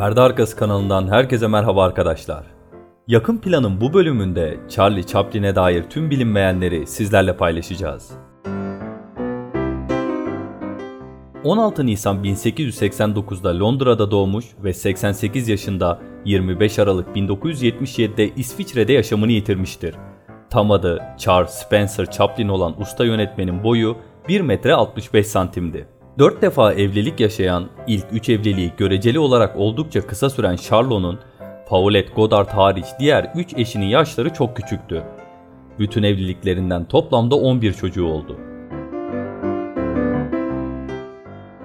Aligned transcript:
Perde 0.00 0.20
Arkası 0.20 0.56
kanalından 0.56 1.08
herkese 1.08 1.46
merhaba 1.46 1.84
arkadaşlar. 1.84 2.46
Yakın 3.08 3.38
planın 3.38 3.80
bu 3.80 3.92
bölümünde 3.92 4.58
Charlie 4.68 5.06
Chaplin'e 5.06 5.54
dair 5.54 5.84
tüm 5.90 6.10
bilinmeyenleri 6.10 6.86
sizlerle 6.86 7.36
paylaşacağız. 7.36 8.10
16 11.44 11.86
Nisan 11.86 12.24
1889'da 12.24 13.60
Londra'da 13.60 14.10
doğmuş 14.10 14.44
ve 14.64 14.72
88 14.72 15.48
yaşında 15.48 15.98
25 16.24 16.78
Aralık 16.78 17.16
1977'de 17.16 18.28
İsviçre'de 18.36 18.92
yaşamını 18.92 19.32
yitirmiştir. 19.32 19.94
Tam 20.50 20.70
adı 20.70 21.02
Charles 21.18 21.50
Spencer 21.50 22.10
Chaplin 22.10 22.48
olan 22.48 22.80
usta 22.80 23.04
yönetmenin 23.04 23.64
boyu 23.64 23.96
1 24.28 24.40
metre 24.40 24.74
65 24.74 25.26
santimdi. 25.26 25.99
4 26.18 26.42
defa 26.42 26.72
evlilik 26.72 27.20
yaşayan, 27.20 27.68
ilk 27.86 28.06
3 28.12 28.28
evliliği 28.28 28.72
göreceli 28.76 29.18
olarak 29.18 29.56
oldukça 29.56 30.06
kısa 30.06 30.30
süren 30.30 30.56
Charlot'un, 30.56 31.18
Paulette 31.68 32.14
Goddard 32.14 32.48
hariç 32.48 32.84
diğer 33.00 33.32
3 33.36 33.54
eşinin 33.56 33.86
yaşları 33.86 34.32
çok 34.32 34.56
küçüktü. 34.56 35.02
Bütün 35.78 36.02
evliliklerinden 36.02 36.84
toplamda 36.84 37.36
11 37.36 37.72
çocuğu 37.72 38.06
oldu. 38.06 38.36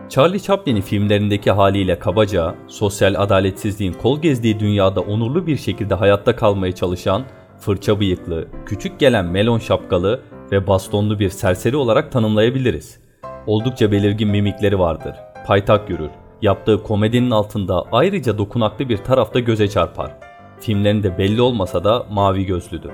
Charlie 0.09 0.39
Chaplin'i 0.39 0.81
filmlerindeki 0.81 1.51
haliyle 1.51 1.99
kabaca, 1.99 2.55
sosyal 2.67 3.15
adaletsizliğin 3.17 3.93
kol 3.93 4.21
gezdiği 4.21 4.59
dünyada 4.59 5.01
onurlu 5.01 5.47
bir 5.47 5.57
şekilde 5.57 5.95
hayatta 5.95 6.35
kalmaya 6.35 6.71
çalışan, 6.71 7.23
fırça 7.59 7.99
bıyıklı, 7.99 8.47
küçük 8.65 8.99
gelen 8.99 9.25
melon 9.25 9.59
şapkalı 9.59 10.21
ve 10.51 10.67
bastonlu 10.67 11.19
bir 11.19 11.29
serseri 11.29 11.75
olarak 11.75 12.11
tanımlayabiliriz. 12.11 13.04
Oldukça 13.47 13.91
belirgin 13.91 14.29
mimikleri 14.29 14.79
vardır. 14.79 15.15
Paytak 15.47 15.89
yürür. 15.89 16.09
Yaptığı 16.41 16.83
komedinin 16.83 17.31
altında 17.31 17.83
ayrıca 17.91 18.37
dokunaklı 18.37 18.89
bir 18.89 18.97
tarafta 18.97 19.39
göze 19.39 19.67
çarpar. 19.67 20.11
Filmlerinde 20.59 21.17
belli 21.17 21.41
olmasa 21.41 21.83
da 21.83 22.05
mavi 22.09 22.45
gözlüdür. 22.45 22.91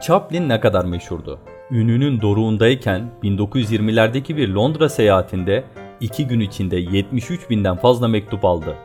Chaplin 0.00 0.48
ne 0.48 0.60
kadar 0.60 0.84
meşhurdu? 0.84 1.38
Ününün 1.70 2.20
doruğundayken 2.20 3.10
1920'lerdeki 3.22 4.36
bir 4.36 4.48
Londra 4.48 4.88
seyahatinde 4.88 5.64
2 6.00 6.26
gün 6.26 6.40
içinde 6.40 6.76
73 6.76 7.50
binden 7.50 7.76
fazla 7.76 8.08
mektup 8.08 8.44
aldı. 8.44 8.76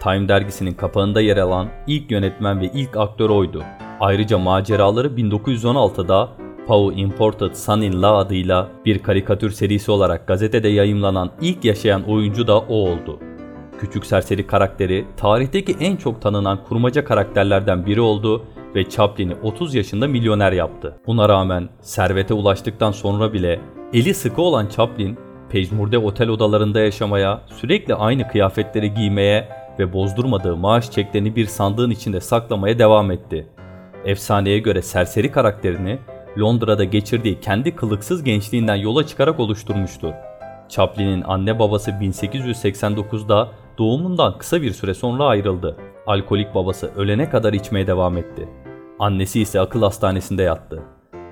Time 0.00 0.28
dergisinin 0.28 0.74
kapağında 0.74 1.20
yer 1.20 1.36
alan 1.36 1.68
ilk 1.86 2.10
yönetmen 2.10 2.60
ve 2.60 2.70
ilk 2.74 2.96
aktör 2.96 3.30
oydu. 3.30 3.62
Ayrıca 4.00 4.38
maceraları 4.38 5.08
1916'da 5.08 6.28
Poe 6.66 6.94
Imported 6.94 7.54
Son-in-Law 7.54 8.18
adıyla 8.18 8.68
bir 8.84 8.98
karikatür 8.98 9.50
serisi 9.50 9.90
olarak 9.90 10.28
gazetede 10.28 10.68
yayımlanan 10.68 11.30
ilk 11.40 11.64
yaşayan 11.64 12.02
oyuncu 12.02 12.46
da 12.46 12.58
o 12.58 12.74
oldu. 12.74 13.18
Küçük 13.80 14.06
serseri 14.06 14.46
karakteri 14.46 15.04
tarihteki 15.16 15.76
en 15.80 15.96
çok 15.96 16.22
tanınan 16.22 16.64
kurmaca 16.64 17.04
karakterlerden 17.04 17.86
biri 17.86 18.00
oldu 18.00 18.44
ve 18.74 18.88
Chaplin'i 18.88 19.34
30 19.42 19.74
yaşında 19.74 20.08
milyoner 20.08 20.52
yaptı. 20.52 20.96
Buna 21.06 21.28
rağmen 21.28 21.68
servete 21.80 22.34
ulaştıktan 22.34 22.92
sonra 22.92 23.32
bile 23.32 23.60
eli 23.92 24.14
sıkı 24.14 24.42
olan 24.42 24.66
Chaplin, 24.66 25.18
pejmurde 25.50 25.98
otel 25.98 26.28
odalarında 26.28 26.80
yaşamaya, 26.80 27.40
sürekli 27.60 27.94
aynı 27.94 28.28
kıyafetleri 28.28 28.94
giymeye 28.94 29.48
ve 29.78 29.92
bozdurmadığı 29.92 30.56
maaş 30.56 30.90
çeklerini 30.90 31.36
bir 31.36 31.46
sandığın 31.46 31.90
içinde 31.90 32.20
saklamaya 32.20 32.78
devam 32.78 33.10
etti. 33.10 33.46
Efsaneye 34.04 34.58
göre 34.58 34.82
serseri 34.82 35.32
karakterini 35.32 35.98
Londra'da 36.38 36.84
geçirdiği 36.84 37.40
kendi 37.40 37.76
kılıksız 37.76 38.24
gençliğinden 38.24 38.74
yola 38.74 39.06
çıkarak 39.06 39.40
oluşturmuştur. 39.40 40.12
Chaplin'in 40.68 41.22
anne 41.22 41.58
babası 41.58 41.90
1889'da 41.90 43.48
doğumundan 43.78 44.38
kısa 44.38 44.62
bir 44.62 44.70
süre 44.70 44.94
sonra 44.94 45.24
ayrıldı. 45.24 45.76
Alkolik 46.06 46.54
babası 46.54 46.90
ölene 46.96 47.30
kadar 47.30 47.52
içmeye 47.52 47.86
devam 47.86 48.18
etti. 48.18 48.48
Annesi 48.98 49.40
ise 49.40 49.60
akıl 49.60 49.82
hastanesinde 49.82 50.42
yattı. 50.42 50.82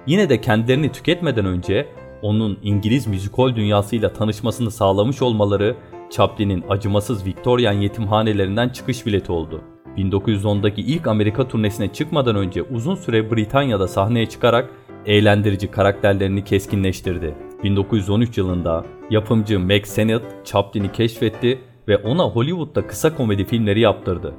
Yine 0.06 0.28
de 0.28 0.40
kendilerini 0.40 0.92
tüketmeden 0.92 1.46
önce 1.46 1.88
onun 2.22 2.58
İngiliz 2.62 3.06
müzikol 3.06 3.56
dünyasıyla 3.56 4.12
tanışmasını 4.12 4.70
sağlamış 4.70 5.22
olmaları 5.22 5.76
Chaplin'in 6.10 6.64
acımasız 6.68 7.26
Victorian 7.26 7.72
yetimhanelerinden 7.72 8.68
çıkış 8.68 9.06
bileti 9.06 9.32
oldu. 9.32 9.60
1910'daki 9.96 10.80
ilk 10.80 11.06
Amerika 11.06 11.48
turnesine 11.48 11.92
çıkmadan 11.92 12.36
önce 12.36 12.62
uzun 12.62 12.94
süre 12.94 13.30
Britanya'da 13.30 13.88
sahneye 13.88 14.26
çıkarak 14.26 14.70
eğlendirici 15.06 15.70
karakterlerini 15.70 16.44
keskinleştirdi. 16.44 17.34
1913 17.64 18.38
yılında 18.38 18.84
yapımcı 19.10 19.60
Mac 19.60 19.84
Sennett 19.84 20.22
Chaplin'i 20.44 20.92
keşfetti 20.92 21.58
ve 21.88 21.96
ona 21.96 22.22
Hollywood'da 22.24 22.86
kısa 22.86 23.16
komedi 23.16 23.44
filmleri 23.44 23.80
yaptırdı. 23.80 24.34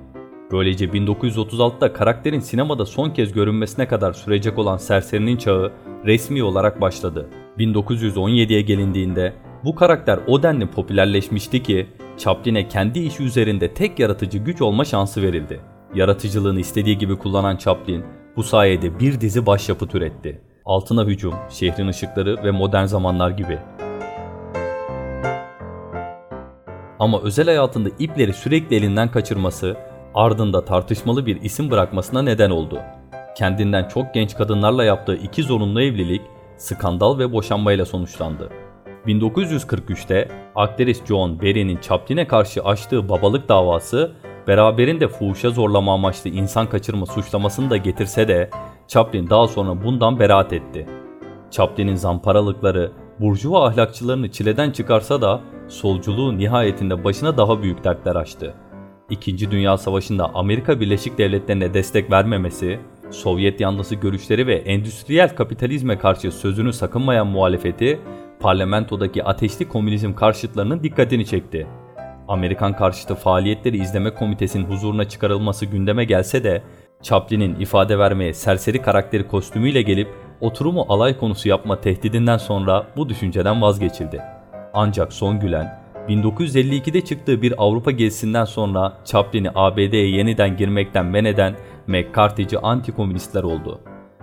Böylece 0.51 0.85
1936'da 0.85 1.93
karakterin 1.93 2.39
sinemada 2.39 2.85
son 2.85 3.09
kez 3.09 3.33
görünmesine 3.33 3.87
kadar 3.87 4.13
sürecek 4.13 4.57
olan 4.57 4.77
serserinin 4.77 5.37
çağı 5.37 5.71
resmi 6.05 6.43
olarak 6.43 6.81
başladı. 6.81 7.29
1917'ye 7.57 8.61
gelindiğinde 8.61 9.33
bu 9.63 9.75
karakter 9.75 10.19
o 10.27 10.43
denli 10.43 10.67
popülerleşmişti 10.67 11.63
ki 11.63 11.87
Chaplin'e 12.17 12.67
kendi 12.67 12.99
işi 12.99 13.23
üzerinde 13.23 13.73
tek 13.73 13.99
yaratıcı 13.99 14.37
güç 14.37 14.61
olma 14.61 14.85
şansı 14.85 15.21
verildi. 15.21 15.59
Yaratıcılığını 15.95 16.59
istediği 16.59 16.97
gibi 16.97 17.17
kullanan 17.17 17.57
Chaplin 17.57 18.03
bu 18.35 18.43
sayede 18.43 18.99
bir 18.99 19.21
dizi 19.21 19.45
başyapıt 19.45 19.95
üretti. 19.95 20.41
Altına 20.65 21.03
Hücum, 21.03 21.33
Şehrin 21.49 21.87
Işıkları 21.87 22.43
ve 22.43 22.51
Modern 22.51 22.85
Zamanlar 22.85 23.29
gibi. 23.29 23.59
Ama 26.99 27.21
özel 27.21 27.45
hayatında 27.45 27.89
ipleri 27.99 28.33
sürekli 28.33 28.75
elinden 28.75 29.11
kaçırması, 29.11 29.77
ardında 30.15 30.65
tartışmalı 30.65 31.25
bir 31.25 31.41
isim 31.41 31.71
bırakmasına 31.71 32.21
neden 32.21 32.49
oldu. 32.49 32.79
Kendinden 33.37 33.87
çok 33.87 34.13
genç 34.13 34.35
kadınlarla 34.35 34.83
yaptığı 34.83 35.15
iki 35.15 35.43
zorunlu 35.43 35.81
evlilik, 35.81 36.21
skandal 36.57 37.19
ve 37.19 37.31
boşanmayla 37.33 37.85
sonuçlandı. 37.85 38.49
1943'te 39.07 40.27
aktris 40.55 41.05
John 41.05 41.39
Barry'nin 41.39 41.79
Chaplin'e 41.81 42.27
karşı 42.27 42.63
açtığı 42.63 43.09
babalık 43.09 43.49
davası 43.49 44.11
beraberinde 44.47 45.07
fuhuşa 45.07 45.49
zorlama 45.49 45.93
amaçlı 45.93 46.29
insan 46.29 46.69
kaçırma 46.69 47.05
suçlamasını 47.05 47.69
da 47.69 47.77
getirse 47.77 48.27
de 48.27 48.49
Chaplin 48.91 49.29
daha 49.29 49.47
sonra 49.47 49.83
bundan 49.83 50.19
beraat 50.19 50.53
etti. 50.53 50.87
Chaplin'in 51.51 51.95
zamparalıkları 51.95 52.91
burjuva 53.19 53.67
ahlakçılarını 53.67 54.31
çileden 54.31 54.71
çıkarsa 54.71 55.21
da 55.21 55.41
solculuğu 55.67 56.37
nihayetinde 56.37 57.03
başına 57.03 57.37
daha 57.37 57.63
büyük 57.63 57.83
dertler 57.83 58.15
açtı. 58.15 58.53
İkinci 59.09 59.51
Dünya 59.51 59.77
Savaşı'nda 59.77 60.35
Amerika 60.35 60.79
Birleşik 60.79 61.17
Devletleri'ne 61.17 61.73
destek 61.73 62.11
vermemesi, 62.11 62.79
Sovyet 63.11 63.61
yanlısı 63.61 63.95
görüşleri 63.95 64.47
ve 64.47 64.55
endüstriyel 64.55 65.35
kapitalizme 65.35 65.97
karşı 65.97 66.31
sözünü 66.31 66.73
sakınmayan 66.73 67.27
muhalefeti, 67.27 67.99
parlamentodaki 68.39 69.23
ateşli 69.23 69.67
komünizm 69.67 70.13
karşıtlarının 70.13 70.83
dikkatini 70.83 71.25
çekti. 71.25 71.67
Amerikan 72.27 72.75
karşıtı 72.75 73.15
faaliyetleri 73.15 73.77
izleme 73.77 74.13
komitesinin 74.13 74.65
huzuruna 74.65 75.09
çıkarılması 75.09 75.65
gündeme 75.65 76.05
gelse 76.05 76.43
de 76.43 76.63
Chaplin'in 77.03 77.59
ifade 77.59 77.99
vermeye 77.99 78.33
serseri 78.33 78.81
karakteri 78.81 79.27
kostümüyle 79.27 79.81
gelip 79.81 80.07
oturumu 80.41 80.85
alay 80.89 81.17
konusu 81.17 81.49
yapma 81.49 81.81
tehdidinden 81.81 82.37
sonra 82.37 82.87
bu 82.97 83.09
düşünceden 83.09 83.61
vazgeçildi. 83.61 84.21
Ancak 84.73 85.13
son 85.13 85.39
gülen 85.39 85.81
1952'de 86.09 87.01
çıktığı 87.01 87.41
bir 87.41 87.53
Avrupa 87.57 87.91
gezisinden 87.91 88.45
sonra 88.45 88.97
Chaplin'i 89.05 89.49
ABD'ye 89.55 90.09
yeniden 90.09 90.57
girmekten 90.57 91.05
men 91.05 91.25
eden 91.25 91.55
McCarthy'ci 91.87 92.57
anti-komünistler 92.57 93.43
oldu. 93.43 93.79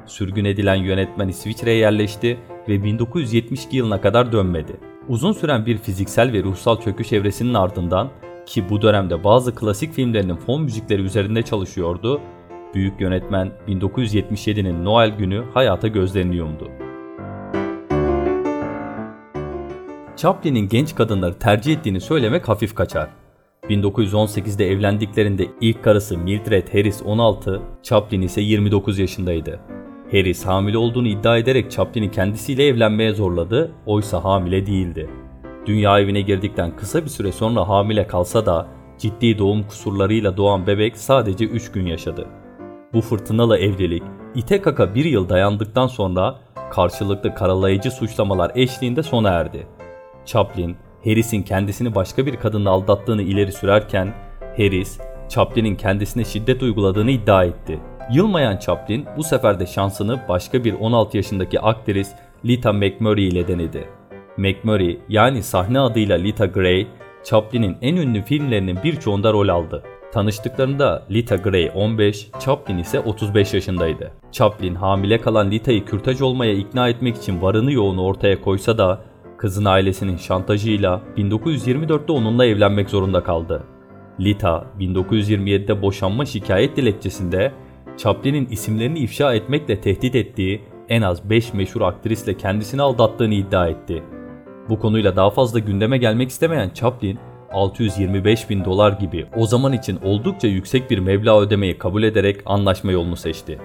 Sürgün 0.06 0.44
edilen 0.44 0.74
yönetmen 0.74 1.28
İsviçre'ye 1.28 1.76
yerleşti 1.76 2.38
ve 2.68 2.84
1972 2.84 3.76
yılına 3.76 4.00
kadar 4.00 4.32
dönmedi. 4.32 4.72
Uzun 5.08 5.32
süren 5.32 5.66
bir 5.66 5.78
fiziksel 5.78 6.32
ve 6.32 6.42
ruhsal 6.42 6.80
çöküş 6.80 7.12
evresinin 7.12 7.54
ardından 7.54 8.08
ki 8.46 8.64
bu 8.70 8.82
dönemde 8.82 9.24
bazı 9.24 9.54
klasik 9.54 9.92
filmlerinin 9.92 10.36
fon 10.36 10.62
müzikleri 10.62 11.02
üzerinde 11.02 11.42
çalışıyordu, 11.42 12.20
büyük 12.74 13.00
yönetmen 13.00 13.52
1977'nin 13.68 14.84
Noel 14.84 15.10
günü 15.10 15.44
hayata 15.54 15.88
gözlerini 15.88 16.36
yumdu. 16.36 16.70
Chaplin'in 20.16 20.68
genç 20.68 20.94
kadınları 20.94 21.38
tercih 21.38 21.76
ettiğini 21.76 22.00
söylemek 22.00 22.48
hafif 22.48 22.74
kaçar. 22.74 23.08
1918'de 23.68 24.70
evlendiklerinde 24.70 25.46
ilk 25.60 25.84
karısı 25.84 26.18
Mildred 26.18 26.68
Harris 26.68 27.02
16, 27.02 27.62
Chaplin 27.82 28.22
ise 28.22 28.40
29 28.40 28.98
yaşındaydı. 28.98 29.60
Harris 30.10 30.46
hamile 30.46 30.78
olduğunu 30.78 31.08
iddia 31.08 31.38
ederek 31.38 31.70
Chaplin'i 31.70 32.10
kendisiyle 32.10 32.66
evlenmeye 32.66 33.12
zorladı, 33.12 33.72
oysa 33.86 34.24
hamile 34.24 34.66
değildi. 34.66 35.10
Dünya 35.66 36.00
evine 36.00 36.20
girdikten 36.20 36.76
kısa 36.76 37.04
bir 37.04 37.10
süre 37.10 37.32
sonra 37.32 37.68
hamile 37.68 38.06
kalsa 38.06 38.46
da 38.46 38.66
ciddi 38.98 39.38
doğum 39.38 39.62
kusurlarıyla 39.62 40.36
doğan 40.36 40.66
bebek 40.66 40.96
sadece 40.96 41.44
3 41.44 41.72
gün 41.72 41.86
yaşadı. 41.86 42.26
Bu 42.92 43.00
fırtınalı 43.00 43.58
evlilik 43.58 44.02
ite 44.34 44.62
kaka 44.62 44.94
bir 44.94 45.04
yıl 45.04 45.28
dayandıktan 45.28 45.86
sonra 45.86 46.38
karşılıklı 46.70 47.34
karalayıcı 47.34 47.90
suçlamalar 47.90 48.52
eşliğinde 48.54 49.02
sona 49.02 49.28
erdi. 49.28 49.66
Chaplin, 50.26 50.76
Harris'in 51.04 51.42
kendisini 51.42 51.94
başka 51.94 52.26
bir 52.26 52.36
kadınla 52.36 52.70
aldattığını 52.70 53.22
ileri 53.22 53.52
sürerken 53.52 54.14
Harris, 54.56 55.00
Chaplin'in 55.28 55.74
kendisine 55.74 56.24
şiddet 56.24 56.62
uyguladığını 56.62 57.10
iddia 57.10 57.44
etti. 57.44 57.80
Yılmayan 58.12 58.56
Chaplin 58.56 59.06
bu 59.16 59.22
sefer 59.22 59.60
de 59.60 59.66
şansını 59.66 60.20
başka 60.28 60.64
bir 60.64 60.74
16 60.74 61.16
yaşındaki 61.16 61.60
aktris 61.60 62.12
Lita 62.44 62.72
McMurray 62.72 63.28
ile 63.28 63.48
denedi. 63.48 63.88
McMurray 64.36 64.98
yani 65.08 65.42
sahne 65.42 65.80
adıyla 65.80 66.16
Lita 66.16 66.46
Gray, 66.46 66.86
Chaplin'in 67.24 67.76
en 67.82 67.96
ünlü 67.96 68.22
filmlerinin 68.22 68.78
birçoğunda 68.84 69.32
rol 69.32 69.48
aldı. 69.48 69.82
Tanıştıklarında 70.12 71.06
Lita 71.10 71.36
Gray 71.36 71.70
15, 71.74 72.30
Chaplin 72.40 72.78
ise 72.78 73.00
35 73.00 73.54
yaşındaydı. 73.54 74.12
Chaplin 74.32 74.74
hamile 74.74 75.20
kalan 75.20 75.50
Lita'yı 75.50 75.84
kürtaj 75.84 76.20
olmaya 76.20 76.52
ikna 76.52 76.88
etmek 76.88 77.16
için 77.16 77.42
varını 77.42 77.72
yoğunu 77.72 78.04
ortaya 78.04 78.40
koysa 78.40 78.78
da 78.78 79.00
kızın 79.38 79.64
ailesinin 79.64 80.16
şantajıyla 80.16 81.02
1924'te 81.16 82.12
onunla 82.12 82.46
evlenmek 82.46 82.90
zorunda 82.90 83.22
kaldı. 83.22 83.62
Lita 84.20 84.66
1927'de 84.80 85.82
boşanma 85.82 86.24
şikayet 86.24 86.76
dilekçesinde 86.76 87.52
Chaplin'in 87.96 88.46
isimlerini 88.46 88.98
ifşa 88.98 89.34
etmekle 89.34 89.80
tehdit 89.80 90.14
ettiği 90.14 90.62
en 90.88 91.02
az 91.02 91.30
5 91.30 91.54
meşhur 91.54 91.80
aktrisle 91.80 92.36
kendisini 92.36 92.82
aldattığını 92.82 93.34
iddia 93.34 93.68
etti. 93.68 94.02
Bu 94.68 94.78
konuyla 94.78 95.16
daha 95.16 95.30
fazla 95.30 95.58
gündeme 95.58 95.98
gelmek 95.98 96.28
istemeyen 96.28 96.70
Chaplin, 96.74 97.18
625 97.52 98.50
bin 98.50 98.64
dolar 98.64 98.92
gibi 98.92 99.26
o 99.36 99.46
zaman 99.46 99.72
için 99.72 99.98
oldukça 100.04 100.48
yüksek 100.48 100.90
bir 100.90 100.98
meblağ 100.98 101.40
ödemeyi 101.40 101.78
kabul 101.78 102.02
ederek 102.02 102.40
anlaşma 102.46 102.92
yolunu 102.92 103.16
seçti. 103.16 103.58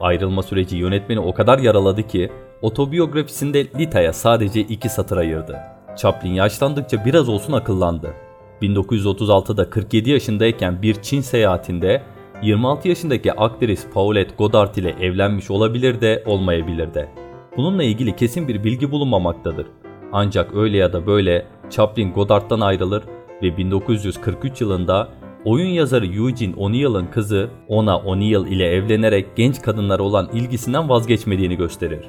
Ayrılma 0.00 0.42
süreci 0.42 0.76
yönetmeni 0.76 1.20
o 1.20 1.34
kadar 1.34 1.58
yaraladı 1.58 2.02
ki 2.02 2.30
otobiyografisinde 2.62 3.64
Lita'ya 3.78 4.12
sadece 4.12 4.60
iki 4.60 4.88
satır 4.88 5.16
ayırdı. 5.16 5.58
Chaplin 5.96 6.34
yaşlandıkça 6.34 7.04
biraz 7.04 7.28
olsun 7.28 7.52
akıllandı. 7.52 8.14
1936'da 8.62 9.70
47 9.70 10.10
yaşındayken 10.10 10.82
bir 10.82 11.02
Çin 11.02 11.20
seyahatinde 11.20 12.02
26 12.42 12.88
yaşındaki 12.88 13.32
aktris 13.32 13.86
Paulette 13.94 14.34
Goddard 14.38 14.74
ile 14.74 14.90
evlenmiş 14.90 15.50
olabilir 15.50 16.00
de 16.00 16.22
olmayabilir 16.26 16.94
de. 16.94 17.08
Bununla 17.56 17.82
ilgili 17.82 18.16
kesin 18.16 18.48
bir 18.48 18.64
bilgi 18.64 18.90
bulunmamaktadır. 18.90 19.66
Ancak 20.12 20.54
öyle 20.54 20.76
ya 20.76 20.92
da 20.92 21.06
böyle 21.06 21.46
Chaplin 21.70 22.12
Goddard'dan 22.12 22.60
ayrılır 22.60 23.02
ve 23.42 23.56
1943 23.56 24.60
yılında 24.60 25.08
oyun 25.44 25.68
yazarı 25.68 26.06
Eugene 26.06 26.54
O'Neill'ın 26.56 27.06
kızı 27.06 27.50
Ona 27.68 27.98
O'Neill 27.98 28.46
ile 28.46 28.66
evlenerek 28.66 29.36
genç 29.36 29.62
kadınlara 29.62 30.02
olan 30.02 30.28
ilgisinden 30.32 30.88
vazgeçmediğini 30.88 31.56
gösterir. 31.56 32.04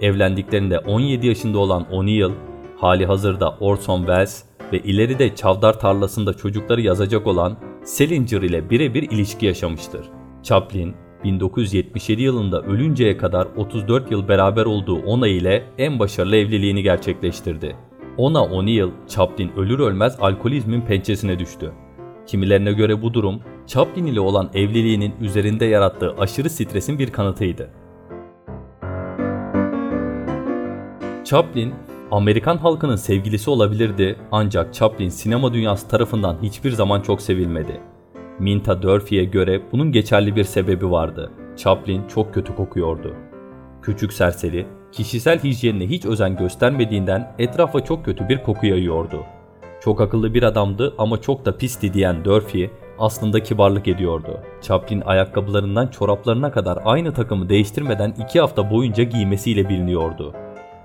Evlendiklerinde 0.00 0.78
17 0.78 1.26
yaşında 1.26 1.58
olan 1.58 1.92
O'Neill, 1.92 2.32
hali 2.76 3.06
hazırda 3.06 3.50
Orson 3.60 3.98
Welles 3.98 4.44
ve 4.72 4.78
ileride 4.78 5.34
Çavdar 5.34 5.80
tarlasında 5.80 6.34
çocukları 6.34 6.80
yazacak 6.80 7.26
olan 7.26 7.56
Salinger 7.84 8.42
ile 8.42 8.70
birebir 8.70 9.02
ilişki 9.02 9.46
yaşamıştır. 9.46 10.06
Chaplin, 10.42 10.94
1977 11.24 12.22
yılında 12.22 12.62
ölünceye 12.62 13.16
kadar 13.16 13.46
34 13.56 14.10
yıl 14.10 14.28
beraber 14.28 14.64
olduğu 14.64 14.96
Ona 14.96 15.28
ile 15.28 15.64
en 15.78 15.98
başarılı 15.98 16.36
evliliğini 16.36 16.82
gerçekleştirdi. 16.82 17.76
Ona 18.18 18.44
O'Neill, 18.44 18.90
Chaplin 19.08 19.52
ölür 19.56 19.78
ölmez 19.78 20.16
alkolizmin 20.20 20.80
pençesine 20.80 21.38
düştü. 21.38 21.72
Kimilerine 22.26 22.72
göre 22.72 23.02
bu 23.02 23.14
durum, 23.14 23.40
Chaplin 23.66 24.06
ile 24.06 24.20
olan 24.20 24.50
evliliğinin 24.54 25.14
üzerinde 25.20 25.64
yarattığı 25.64 26.14
aşırı 26.18 26.50
stresin 26.50 26.98
bir 26.98 27.10
kanıtıydı. 27.10 27.70
Chaplin, 31.24 31.74
Amerikan 32.10 32.56
halkının 32.56 32.96
sevgilisi 32.96 33.50
olabilirdi 33.50 34.16
ancak 34.32 34.74
Chaplin 34.74 35.08
sinema 35.08 35.54
dünyası 35.54 35.88
tarafından 35.88 36.36
hiçbir 36.42 36.70
zaman 36.70 37.00
çok 37.00 37.22
sevilmedi. 37.22 37.80
Minta 38.38 38.82
Durfee'ye 38.82 39.24
göre 39.24 39.62
bunun 39.72 39.92
geçerli 39.92 40.36
bir 40.36 40.44
sebebi 40.44 40.90
vardı. 40.90 41.30
Chaplin 41.56 42.08
çok 42.08 42.34
kötü 42.34 42.56
kokuyordu. 42.56 43.14
Küçük 43.82 44.12
serseri, 44.12 44.66
kişisel 44.96 45.42
hijyenine 45.42 45.86
hiç 45.86 46.04
özen 46.04 46.36
göstermediğinden 46.36 47.32
etrafa 47.38 47.84
çok 47.84 48.04
kötü 48.04 48.28
bir 48.28 48.42
koku 48.42 48.66
yayıyordu. 48.66 49.24
Çok 49.80 50.00
akıllı 50.00 50.34
bir 50.34 50.42
adamdı 50.42 50.94
ama 50.98 51.20
çok 51.20 51.44
da 51.46 51.56
pisti 51.56 51.94
diyen 51.94 52.24
Durfee 52.24 52.70
aslında 52.98 53.42
kibarlık 53.42 53.88
ediyordu. 53.88 54.40
Chaplin 54.62 55.00
ayakkabılarından 55.00 55.86
çoraplarına 55.86 56.50
kadar 56.52 56.78
aynı 56.84 57.14
takımı 57.14 57.48
değiştirmeden 57.48 58.14
iki 58.24 58.40
hafta 58.40 58.70
boyunca 58.70 59.04
giymesiyle 59.04 59.68
biliniyordu. 59.68 60.34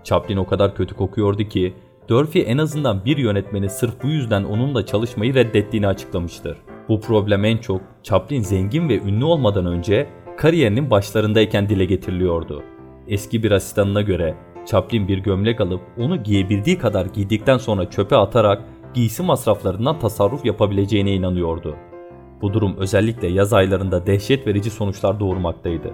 Chaplin 0.03 0.37
o 0.37 0.45
kadar 0.45 0.75
kötü 0.75 0.95
kokuyordu 0.95 1.43
ki 1.43 1.73
Durfee 2.07 2.41
en 2.41 2.57
azından 2.57 3.05
bir 3.05 3.17
yönetmeni 3.17 3.69
sırf 3.69 4.03
bu 4.03 4.07
yüzden 4.07 4.43
onunla 4.43 4.85
çalışmayı 4.85 5.33
reddettiğini 5.33 5.87
açıklamıştır. 5.87 6.57
Bu 6.89 7.01
problem 7.01 7.45
en 7.45 7.57
çok 7.57 7.81
Chaplin 8.03 8.41
zengin 8.41 8.89
ve 8.89 8.99
ünlü 8.99 9.25
olmadan 9.25 9.65
önce 9.65 10.07
kariyerinin 10.37 10.89
başlarındayken 10.89 11.69
dile 11.69 11.85
getiriliyordu. 11.85 12.63
Eski 13.11 13.43
bir 13.43 13.51
asistanına 13.51 14.01
göre 14.01 14.35
Chaplin 14.65 15.07
bir 15.07 15.17
gömlek 15.17 15.61
alıp 15.61 15.81
onu 15.97 16.23
giyebildiği 16.23 16.77
kadar 16.77 17.05
giydikten 17.05 17.57
sonra 17.57 17.89
çöpe 17.89 18.15
atarak 18.15 18.63
giysi 18.93 19.23
masraflarından 19.23 19.99
tasarruf 19.99 20.45
yapabileceğine 20.45 21.13
inanıyordu. 21.13 21.75
Bu 22.41 22.53
durum 22.53 22.77
özellikle 22.77 23.27
yaz 23.27 23.53
aylarında 23.53 24.07
dehşet 24.07 24.47
verici 24.47 24.69
sonuçlar 24.69 25.19
doğurmaktaydı. 25.19 25.93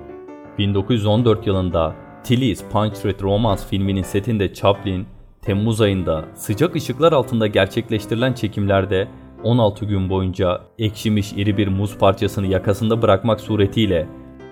1914 0.57 1.47
yılında 1.47 1.95
Tilly's 2.23 2.63
Punch 2.71 3.05
Red 3.05 3.21
Romance 3.21 3.61
filminin 3.69 4.01
setinde 4.01 4.53
Chaplin, 4.53 5.05
Temmuz 5.41 5.81
ayında 5.81 6.25
sıcak 6.35 6.75
ışıklar 6.75 7.13
altında 7.13 7.47
gerçekleştirilen 7.47 8.33
çekimlerde 8.33 9.07
16 9.43 9.85
gün 9.85 10.09
boyunca 10.09 10.61
ekşimiş 10.79 11.33
iri 11.33 11.57
bir 11.57 11.67
muz 11.67 11.97
parçasını 11.97 12.47
yakasında 12.47 13.01
bırakmak 13.01 13.41
suretiyle 13.41 14.07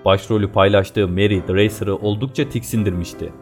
başrolü 0.06 0.52
paylaştığı 0.52 1.08
Mary 1.08 1.40
Dreiser'ı 1.48 1.96
oldukça 1.96 2.48
tiksindirmişti. 2.48 3.32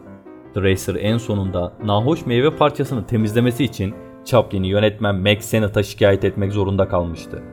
Dreiser 0.55 0.95
en 0.95 1.17
sonunda 1.17 1.73
nahoş 1.83 2.25
meyve 2.25 2.49
parçasını 2.49 3.05
temizlemesi 3.07 3.63
için 3.63 3.93
Chaplin'i 4.25 4.67
yönetmen 4.67 5.15
Max 5.15 5.39
Sennett'a 5.39 5.83
şikayet 5.83 6.23
etmek 6.23 6.53
zorunda 6.53 6.87
kalmıştı. 6.87 7.43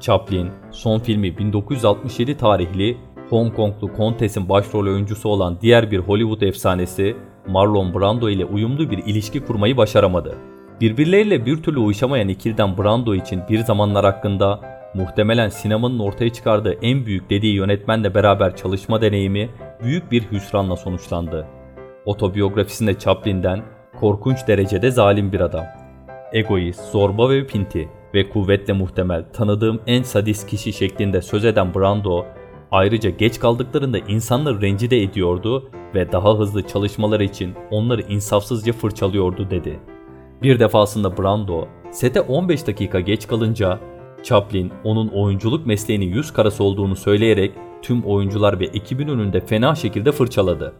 Chaplin, 0.00 0.50
son 0.70 0.98
filmi 0.98 1.38
1967 1.38 2.36
tarihli 2.36 2.96
Hong 3.30 3.54
Konglu 3.54 3.92
Kontes'in 3.92 4.48
başrol 4.48 4.86
oyuncusu 4.86 5.28
olan 5.28 5.58
diğer 5.60 5.90
bir 5.90 5.98
Hollywood 5.98 6.40
efsanesi 6.40 7.16
Marlon 7.48 7.94
Brando 7.94 8.30
ile 8.30 8.44
uyumlu 8.44 8.90
bir 8.90 8.98
ilişki 8.98 9.44
kurmayı 9.44 9.76
başaramadı. 9.76 10.36
Birbirleriyle 10.80 11.46
bir 11.46 11.62
türlü 11.62 11.78
uyuşamayan 11.78 12.28
ikiliden 12.28 12.78
Brando 12.78 13.14
için 13.14 13.40
bir 13.50 13.58
zamanlar 13.58 14.04
hakkında 14.04 14.73
muhtemelen 14.94 15.48
sinemanın 15.48 15.98
ortaya 15.98 16.32
çıkardığı 16.32 16.72
en 16.82 17.06
büyük 17.06 17.30
dediği 17.30 17.54
yönetmenle 17.54 18.14
beraber 18.14 18.56
çalışma 18.56 19.02
deneyimi 19.02 19.50
büyük 19.82 20.12
bir 20.12 20.22
hüsranla 20.30 20.76
sonuçlandı. 20.76 21.46
Otobiyografisinde 22.04 22.98
Chaplin'den 22.98 23.62
korkunç 24.00 24.48
derecede 24.48 24.90
zalim 24.90 25.32
bir 25.32 25.40
adam. 25.40 25.64
Egoist, 26.32 26.80
zorba 26.92 27.30
ve 27.30 27.46
pinti 27.46 27.88
ve 28.14 28.28
kuvvetle 28.28 28.72
muhtemel 28.72 29.24
tanıdığım 29.32 29.80
en 29.86 30.02
sadist 30.02 30.46
kişi 30.46 30.72
şeklinde 30.72 31.22
söz 31.22 31.44
eden 31.44 31.74
Brando, 31.74 32.26
ayrıca 32.70 33.10
geç 33.10 33.40
kaldıklarında 33.40 33.98
insanları 33.98 34.62
rencide 34.62 35.02
ediyordu 35.02 35.70
ve 35.94 36.12
daha 36.12 36.38
hızlı 36.38 36.66
çalışmaları 36.66 37.24
için 37.24 37.54
onları 37.70 38.02
insafsızca 38.02 38.72
fırçalıyordu 38.72 39.50
dedi. 39.50 39.80
Bir 40.42 40.60
defasında 40.60 41.18
Brando, 41.18 41.68
sete 41.90 42.20
15 42.20 42.66
dakika 42.66 43.00
geç 43.00 43.26
kalınca 43.26 43.80
Chaplin 44.24 44.72
onun 44.84 45.08
oyunculuk 45.08 45.66
mesleğinin 45.66 46.06
yüz 46.06 46.32
karası 46.32 46.64
olduğunu 46.64 46.96
söyleyerek 46.96 47.52
tüm 47.82 48.02
oyuncular 48.02 48.60
ve 48.60 48.64
ekibin 48.64 49.08
önünde 49.08 49.40
fena 49.40 49.74
şekilde 49.74 50.12
fırçaladı. 50.12 50.74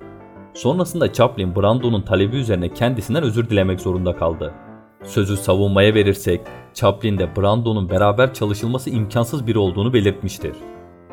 Sonrasında 0.54 1.12
Chaplin 1.12 1.56
Brando'nun 1.56 2.02
talebi 2.02 2.36
üzerine 2.36 2.68
kendisinden 2.68 3.22
özür 3.22 3.50
dilemek 3.50 3.80
zorunda 3.80 4.16
kaldı. 4.16 4.54
Sözü 5.02 5.36
savunmaya 5.36 5.94
verirsek 5.94 6.40
Chaplin 6.74 7.18
de 7.18 7.36
Brando'nun 7.36 7.90
beraber 7.90 8.34
çalışılması 8.34 8.90
imkansız 8.90 9.46
biri 9.46 9.58
olduğunu 9.58 9.92
belirtmiştir. 9.92 10.52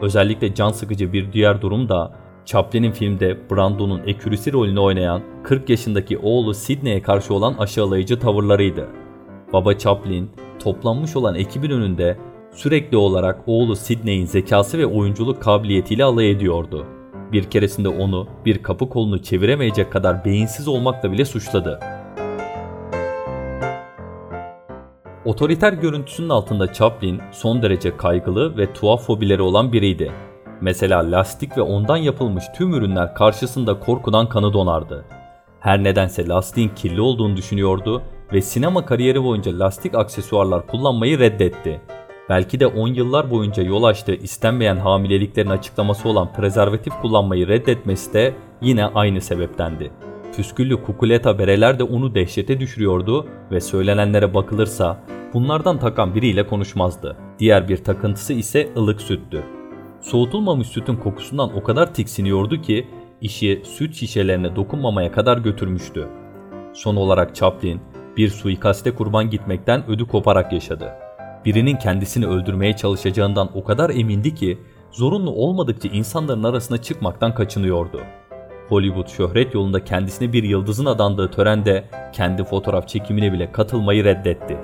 Özellikle 0.02 0.54
can 0.54 0.72
sıkıcı 0.72 1.14
bir 1.14 1.34
diğer 1.34 1.62
durum 1.62 1.90
da 1.90 2.14
Chaplin'in 2.46 2.92
filmde 2.92 3.38
Brando'nun 3.52 4.02
ekürisi 4.08 4.54
rolünü 4.54 4.80
oynayan 4.80 5.22
40 5.44 5.70
yaşındaki 5.70 6.18
oğlu 6.18 6.54
Sidney'e 6.54 7.02
karşı 7.02 7.34
olan 7.34 7.54
aşağılayıcı 7.54 8.20
tavırlarıydı. 8.20 8.88
Baba 9.54 9.78
Chaplin 9.78 10.30
toplanmış 10.64 11.16
olan 11.16 11.36
ekibin 11.36 11.70
önünde 11.70 12.18
sürekli 12.52 12.98
olarak 12.98 13.40
oğlu 13.48 13.76
Sidney'in 13.76 14.26
zekası 14.26 14.78
ve 14.78 14.86
oyunculuk 14.86 15.42
kabiliyetiyle 15.42 16.04
alay 16.04 16.32
ediyordu. 16.32 16.86
Bir 17.32 17.44
keresinde 17.44 17.90
onu 17.90 18.28
bir 18.46 18.64
kapı 18.64 18.90
kolunu 18.90 19.24
çeviremeyecek 19.24 19.92
kadar 19.92 20.26
beyinsiz 20.26 20.68
olmakla 20.68 21.12
bile 21.12 21.26
suçladı. 21.26 21.80
Otoriter 25.26 25.74
görüntüsünün 25.74 26.30
altında 26.30 26.74
Chaplin 26.74 27.22
son 27.32 27.62
derece 27.62 27.98
kaygılı 27.98 28.58
ve 28.58 28.74
tuhaf 28.74 29.06
fobileri 29.06 29.42
olan 29.42 29.74
biriydi. 29.74 30.12
Mesela 30.62 31.12
lastik 31.12 31.58
ve 31.58 31.62
ondan 31.62 31.98
yapılmış 31.98 32.44
tüm 32.56 32.74
ürünler 32.74 33.16
karşısında 33.16 33.80
korkudan 33.80 34.30
kanı 34.30 34.54
donardı. 34.54 35.06
Her 35.60 35.84
nedense 35.84 36.28
lastiğin 36.28 36.70
kirli 36.70 37.02
olduğunu 37.02 37.38
düşünüyordu 37.38 38.02
ve 38.34 38.42
sinema 38.42 38.86
kariyeri 38.86 39.24
boyunca 39.24 39.60
lastik 39.60 39.96
aksesuarlar 39.96 40.68
kullanmayı 40.68 41.20
reddetti. 41.20 41.82
Belki 42.30 42.60
de 42.60 42.68
10 42.68 42.88
yıllar 42.88 43.32
boyunca 43.32 43.64
yol 43.64 43.84
açtığı 43.84 44.16
istenmeyen 44.16 44.78
hamileliklerin 44.78 45.50
açıklaması 45.50 46.10
olan 46.10 46.34
prezervatif 46.34 46.94
kullanmayı 47.02 47.48
reddetmesi 47.48 48.14
de 48.14 48.34
yine 48.62 48.86
aynı 48.86 49.22
sebeptendi. 49.22 49.92
Püsküllü 50.36 50.84
kukuleta 50.84 51.40
bereler 51.40 51.80
de 51.80 51.84
onu 51.84 52.16
dehşete 52.16 52.60
düşürüyordu 52.60 53.28
ve 53.52 53.62
söylenenlere 53.62 54.34
bakılırsa 54.34 55.04
bunlardan 55.34 55.80
takan 55.80 56.16
biriyle 56.16 56.48
konuşmazdı. 56.48 57.18
Diğer 57.40 57.70
bir 57.70 57.84
takıntısı 57.84 58.34
ise 58.34 58.70
ılık 58.78 59.02
süttü. 59.02 59.44
Soğutulmamış 60.02 60.68
sütün 60.68 60.96
kokusundan 60.96 61.58
o 61.58 61.64
kadar 61.64 61.94
tiksiniyordu 61.94 62.62
ki 62.62 62.88
işi 63.22 63.62
süt 63.66 63.96
şişelerine 63.96 64.56
dokunmamaya 64.56 65.12
kadar 65.12 65.38
götürmüştü. 65.38 66.08
Son 66.74 66.96
olarak 66.96 67.36
Chaplin 67.36 67.82
bir 68.18 68.30
suikaste 68.30 68.96
kurban 68.96 69.30
gitmekten 69.30 69.90
ödü 69.90 70.08
koparak 70.08 70.54
yaşadı. 70.54 70.94
Birinin 71.46 71.76
kendisini 71.76 72.28
öldürmeye 72.28 72.76
çalışacağından 72.76 73.50
o 73.54 73.64
kadar 73.64 73.90
emindi 73.90 74.36
ki 74.36 74.58
zorunlu 74.92 75.32
olmadıkça 75.32 75.90
insanların 75.90 76.44
arasına 76.44 76.78
çıkmaktan 76.78 77.36
kaçınıyordu. 77.36 78.02
Hollywood 78.70 79.08
şöhret 79.08 79.54
yolunda 79.54 79.84
kendisine 79.84 80.34
bir 80.34 80.44
yıldızın 80.44 80.86
adandığı 80.86 81.32
törende 81.32 81.84
kendi 82.14 82.44
fotoğraf 82.44 82.88
çekimine 82.88 83.34
bile 83.34 83.52
katılmayı 83.52 84.04
reddetti. 84.04 84.58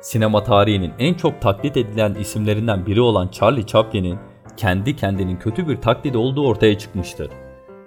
Sinema 0.00 0.42
tarihinin 0.42 0.92
en 0.98 1.14
çok 1.14 1.40
taklit 1.40 1.76
edilen 1.76 2.14
isimlerinden 2.14 2.86
biri 2.86 3.00
olan 3.00 3.28
Charlie 3.28 3.66
Chaplin'in 3.66 4.18
kendi 4.56 4.96
kendinin 4.96 5.36
kötü 5.36 5.68
bir 5.68 5.76
taklidi 5.76 6.18
olduğu 6.18 6.46
ortaya 6.46 6.78
çıkmıştır. 6.78 7.30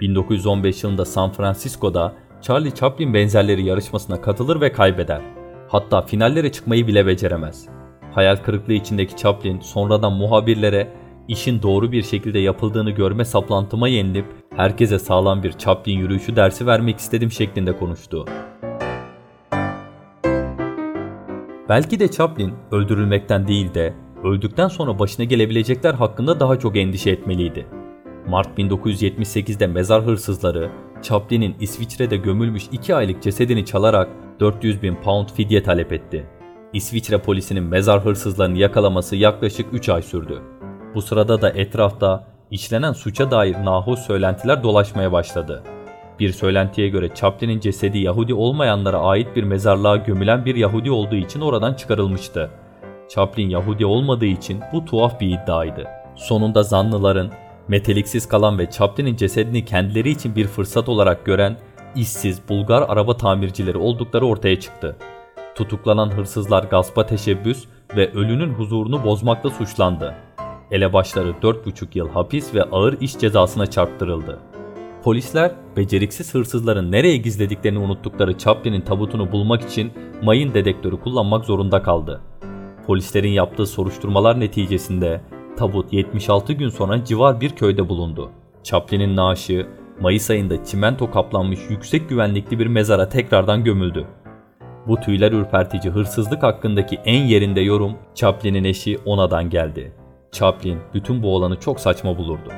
1915 0.04 0.84
yılında 0.84 1.06
San 1.06 1.32
Francisco'da 1.32 2.14
Charlie 2.42 2.76
Chaplin 2.76 3.14
benzerleri 3.14 3.66
yarışmasına 3.66 4.22
katılır 4.22 4.62
ve 4.62 4.72
kaybeder. 4.72 5.22
Hatta 5.68 6.02
finallere 6.02 6.52
çıkmayı 6.52 6.88
bile 6.88 7.06
beceremez. 7.06 7.68
Hayal 8.12 8.36
kırıklığı 8.36 8.74
içindeki 8.74 9.16
Chaplin 9.16 9.60
sonradan 9.60 10.14
muhabirlere 10.14 10.94
işin 11.28 11.62
doğru 11.62 11.92
bir 11.92 12.04
şekilde 12.04 12.40
yapıldığını 12.40 12.92
görme 12.92 13.26
saplantıma 13.26 13.88
yenilip 13.88 14.26
herkese 14.56 15.00
sağlam 15.00 15.44
bir 15.44 15.52
Chaplin 15.52 15.98
yürüyüşü 16.00 16.36
dersi 16.36 16.68
vermek 16.68 16.98
istedim 17.00 17.32
şeklinde 17.32 17.78
konuştu. 17.78 18.26
Belki 21.70 22.00
de 22.00 22.12
Chaplin 22.12 22.54
öldürülmekten 22.72 23.48
değil 23.48 23.74
de 23.74 23.94
öldükten 24.24 24.68
sonra 24.68 25.00
başına 25.00 25.26
gelebilecekler 25.26 25.94
hakkında 25.94 26.40
daha 26.40 26.60
çok 26.60 26.78
endişe 26.78 27.10
etmeliydi. 27.10 27.83
Mart 28.28 28.60
1978'de 28.60 29.68
mezar 29.68 30.04
hırsızları 30.04 30.70
Chaplin'in 31.02 31.56
İsviçre'de 31.60 32.18
gömülmüş 32.18 32.64
2 32.72 32.96
aylık 32.96 33.24
cesedini 33.24 33.66
çalarak 33.66 34.10
400 34.40 34.82
bin 34.82 34.96
pound 34.96 35.30
fidye 35.30 35.64
talep 35.64 35.94
etti. 35.94 36.26
İsviçre 36.74 37.18
polisinin 37.18 37.64
mezar 37.64 38.06
hırsızlarını 38.06 38.58
yakalaması 38.58 39.16
yaklaşık 39.16 39.74
3 39.74 39.90
ay 39.90 40.02
sürdü. 40.02 40.42
Bu 40.96 41.02
sırada 41.02 41.42
da 41.42 41.50
etrafta 41.50 42.28
işlenen 42.52 42.94
suça 42.94 43.32
dair 43.32 43.56
nahoş 43.66 44.00
söylentiler 44.00 44.64
dolaşmaya 44.64 45.12
başladı. 45.12 45.64
Bir 46.20 46.32
söylentiye 46.32 46.90
göre 46.90 47.10
Chaplin'in 47.16 47.60
cesedi 47.60 47.98
Yahudi 47.98 48.34
olmayanlara 48.34 48.98
ait 48.98 49.36
bir 49.36 49.44
mezarlığa 49.44 49.98
gömülen 49.98 50.46
bir 50.46 50.56
Yahudi 50.56 50.92
olduğu 50.92 51.16
için 51.16 51.42
oradan 51.42 51.74
çıkarılmıştı. 51.74 52.50
Chaplin 53.10 53.50
Yahudi 53.50 53.86
olmadığı 53.86 54.26
için 54.26 54.60
bu 54.74 54.86
tuhaf 54.86 55.20
bir 55.20 55.28
iddiaydı. 55.28 55.88
Sonunda 56.16 56.64
zanlıların 56.64 57.32
meteliksiz 57.68 58.28
kalan 58.28 58.60
ve 58.60 58.72
Chaplin'in 58.72 59.16
cesedini 59.16 59.66
kendileri 59.66 60.10
için 60.10 60.36
bir 60.36 60.48
fırsat 60.48 60.90
olarak 60.90 61.26
gören 61.26 61.58
işsiz 61.96 62.50
Bulgar 62.50 62.82
araba 62.82 63.18
tamircileri 63.18 63.78
oldukları 63.78 64.26
ortaya 64.26 64.60
çıktı. 64.60 64.98
Tutuklanan 65.56 66.12
hırsızlar 66.12 66.64
gaspa 66.64 67.06
teşebbüs 67.06 67.66
ve 67.96 68.12
ölünün 68.12 68.54
huzurunu 68.54 69.04
bozmakla 69.04 69.50
suçlandı. 69.50 70.16
Elebaşları 70.72 71.30
4,5 71.30 71.88
yıl 71.94 72.10
hapis 72.10 72.56
ve 72.56 72.64
ağır 72.64 73.02
iş 73.02 73.18
cezasına 73.18 73.66
çarptırıldı. 73.68 74.40
Polisler 75.04 75.52
beceriksiz 75.78 76.34
hırsızların 76.34 76.92
nereye 76.92 77.18
gizlediklerini 77.18 77.80
unuttukları 77.80 78.38
Chaplin'in 78.38 78.82
tabutunu 78.82 79.32
bulmak 79.32 79.62
için 79.62 79.92
mayın 80.24 80.54
dedektörü 80.54 81.00
kullanmak 81.00 81.46
zorunda 81.46 81.84
kaldı. 81.84 82.22
Polislerin 82.88 83.30
yaptığı 83.30 83.66
soruşturmalar 83.66 84.40
neticesinde 84.40 85.22
tabut 85.58 85.94
76 85.94 86.54
gün 86.54 86.70
sonra 86.70 87.06
civar 87.06 87.42
bir 87.42 87.50
köyde 87.50 87.90
bulundu. 87.90 88.32
Chaplin'in 88.64 89.16
naaşı 89.16 89.68
Mayıs 90.02 90.30
ayında 90.30 90.66
çimento 90.66 91.12
kaplanmış 91.12 91.60
yüksek 91.70 92.10
güvenlikli 92.10 92.60
bir 92.60 92.68
mezara 92.68 93.10
tekrardan 93.10 93.64
gömüldü. 93.64 94.08
Bu 94.88 95.00
tüyler 95.00 95.32
ürpertici 95.32 95.94
hırsızlık 95.94 96.44
hakkındaki 96.44 96.96
en 97.06 97.24
yerinde 97.24 97.62
yorum 97.62 97.94
Chaplin'in 98.16 98.64
eşi 98.64 99.00
Ona'dan 99.06 99.50
geldi. 99.50 99.94
Chaplin 100.32 100.80
bütün 100.94 101.24
bu 101.24 101.36
olanı 101.36 101.60
çok 101.60 101.80
saçma 101.80 102.18
bulurdu. 102.18 102.50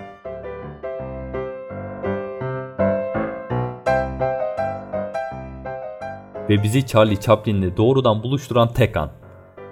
Ve 6.50 6.64
bizi 6.64 6.86
Charlie 6.86 7.20
Chaplin'le 7.20 7.78
doğrudan 7.78 8.24
buluşturan 8.24 8.74
tek 8.74 8.98
an. 8.98 9.10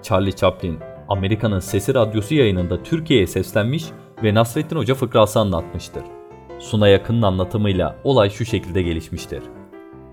Charlie 0.01 0.35
Chaplin, 0.35 0.79
Amerika'nın 1.09 1.59
Sesi 1.59 1.93
Radyosu 1.93 2.35
yayınında 2.35 2.83
Türkiye'ye 2.83 3.27
seslenmiş 3.27 3.85
ve 4.23 4.33
Nasrettin 4.33 4.75
Hoca 4.75 4.95
fıkrası 4.95 5.39
anlatmıştır. 5.39 6.03
Suna 6.59 6.87
yakının 6.87 7.21
anlatımıyla 7.21 7.95
olay 8.03 8.29
şu 8.29 8.45
şekilde 8.45 8.81
gelişmiştir. 8.81 9.43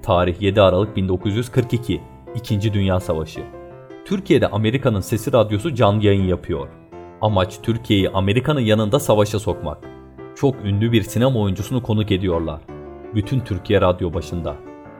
Tarih 0.02 0.42
7 0.42 0.61
Aralık 0.61 0.97
1942, 0.97 2.00
İkinci 2.35 2.73
Dünya 2.73 3.00
Savaşı. 3.00 3.40
Türkiye'de 4.04 4.49
Amerika'nın 4.49 5.00
Sesi 5.00 5.32
Radyosu 5.32 5.75
canlı 5.75 6.06
yayın 6.06 6.25
yapıyor. 6.25 6.68
Amaç 7.20 7.59
Türkiye'yi 7.62 8.11
Amerika'nın 8.11 8.61
yanında 8.61 9.00
savaşa 9.00 9.38
sokmak. 9.38 9.78
Çok 10.37 10.56
ünlü 10.64 10.92
bir 10.92 11.02
sinema 11.02 11.40
oyuncusunu 11.40 11.82
konuk 11.82 12.12
ediyorlar. 12.12 12.61
Bütün 13.14 13.40
Türkiye 13.40 13.80
radyo 13.80 14.14
başında. 14.14 14.56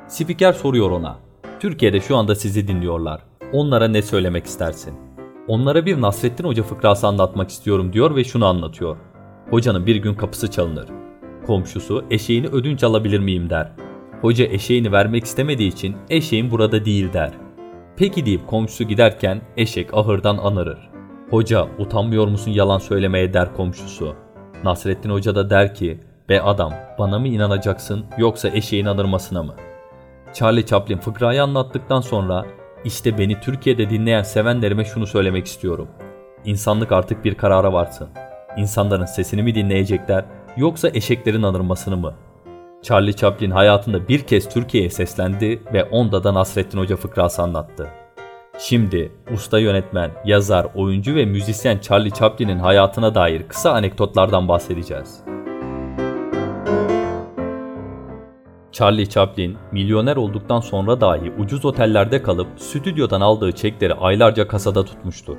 Spiker 0.09 0.53
soruyor 0.53 0.91
ona. 0.91 1.19
Türkiye'de 1.61 2.01
şu 2.01 2.17
anda 2.17 2.35
sizi 2.35 2.69
dinliyorlar. 2.69 3.21
Onlara 3.53 3.89
ne 3.89 4.03
söylemek 4.03 4.47
istersin? 4.47 5.10
Onlara 5.49 5.87
bir 5.87 6.01
Nasrettin 6.01 6.45
Hoca 6.45 6.63
fıkrası 6.63 7.07
anlatmak 7.07 7.51
istiyorum 7.51 7.93
diyor 7.93 8.17
ve 8.17 8.25
şunu 8.25 8.47
anlatıyor. 8.47 8.97
Hocanın 9.51 9.87
bir 9.87 9.97
gün 9.97 10.15
kapısı 10.15 10.51
çalınır. 10.51 10.89
Komşusu 11.47 12.05
eşeğini 12.11 12.47
ödünç 12.47 12.85
alabilir 12.85 13.19
miyim 13.19 13.51
der. 13.51 13.73
Hoca 14.21 14.45
eşeğini 14.45 14.93
vermek 14.93 15.25
istemediği 15.25 15.69
için 15.69 15.97
eşeğin 16.11 16.51
burada 16.51 16.85
değil 16.85 17.13
der. 17.13 17.33
Peki 17.97 18.27
deyip 18.27 18.47
komşusu 18.47 18.85
giderken 18.85 19.43
eşek 19.57 19.95
ahırdan 19.95 20.39
anırır. 20.39 20.91
Hoca 21.31 21.67
utanmıyor 21.79 22.29
musun 22.29 22.51
yalan 22.51 22.79
söylemeye 22.79 23.33
der 23.33 23.55
komşusu. 23.55 24.15
Nasrettin 24.65 25.11
Hoca 25.11 25.35
da 25.35 25.51
der 25.51 25.75
ki 25.75 26.01
be 26.29 26.43
adam 26.43 26.73
bana 26.99 27.19
mı 27.19 27.29
inanacaksın 27.29 28.05
yoksa 28.19 28.49
eşeğin 28.49 28.87
anırmasına 28.87 29.43
mı? 29.43 29.55
Charlie 30.33 30.67
Chaplin 30.67 30.99
fıkrayı 30.99 31.43
anlattıktan 31.43 32.01
sonra 32.01 32.47
işte 32.85 33.19
beni 33.19 33.41
Türkiye'de 33.41 33.91
dinleyen 33.91 34.23
sevenlerime 34.23 34.85
şunu 34.85 35.07
söylemek 35.07 35.47
istiyorum. 35.47 35.89
İnsanlık 36.45 36.93
artık 36.93 37.25
bir 37.25 37.35
karara 37.35 37.73
varsın. 37.73 38.09
İnsanların 38.57 39.05
sesini 39.05 39.43
mi 39.43 39.55
dinleyecekler 39.55 40.25
yoksa 40.57 40.89
eşeklerin 40.95 41.43
anırmasını 41.43 41.97
mı? 41.97 42.15
Charlie 42.83 43.17
Chaplin 43.17 43.51
hayatında 43.51 44.09
bir 44.09 44.21
kez 44.21 44.49
Türkiye'ye 44.49 44.91
seslendi 44.91 45.63
ve 45.73 45.85
onda 45.85 46.25
da 46.25 46.35
Nasrettin 46.35 46.79
Hoca 46.79 46.97
fıkrası 46.97 47.43
anlattı. 47.43 47.89
Şimdi 48.59 49.13
usta 49.35 49.59
yönetmen, 49.59 50.11
yazar, 50.25 50.67
oyuncu 50.75 51.15
ve 51.15 51.25
müzisyen 51.25 51.79
Charlie 51.79 52.11
Chaplin'in 52.11 52.59
hayatına 52.59 53.15
dair 53.15 53.49
kısa 53.49 53.73
anekdotlardan 53.73 54.49
bahsedeceğiz. 54.49 55.21
Charlie 58.81 59.09
Chaplin 59.09 59.57
milyoner 59.73 60.17
olduktan 60.17 60.61
sonra 60.61 61.01
dahi 61.01 61.33
ucuz 61.39 61.65
otellerde 61.65 62.23
kalıp 62.23 62.49
stüdyodan 62.57 63.21
aldığı 63.21 63.53
çekleri 63.53 63.95
aylarca 63.95 64.49
kasada 64.49 64.85
tutmuştur. 64.85 65.37